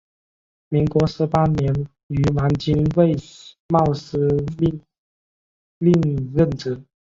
[0.69, 1.71] 民国十八年
[2.07, 3.13] 于南京卫
[3.67, 4.17] 戍司
[5.77, 6.83] 令任职。